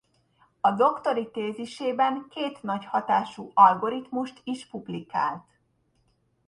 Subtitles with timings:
[0.61, 5.45] A doktori tézisében két nagy hatású algoritmust is publikált.